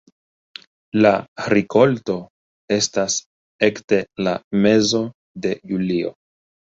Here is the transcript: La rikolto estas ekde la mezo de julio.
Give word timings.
La 1.05 1.09
rikolto 1.53 2.15
estas 2.77 3.19
ekde 3.71 4.01
la 4.29 4.35
mezo 4.65 5.03
de 5.47 5.53
julio. 5.75 6.15